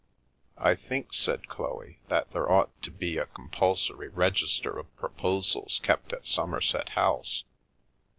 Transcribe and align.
"I 0.57 0.73
think/' 0.73 1.13
said 1.13 1.47
Chloe," 1.47 1.99
that 2.09 2.31
there 2.31 2.51
ought 2.51 2.71
to 2.81 2.89
be 2.89 3.19
a 3.19 3.27
com 3.27 3.51
pulsory 3.51 4.09
register 4.11 4.75
of 4.79 4.95
proposals 4.97 5.79
kept 5.83 6.11
at 6.11 6.25
Somerset 6.25 6.89
House. 6.97 7.43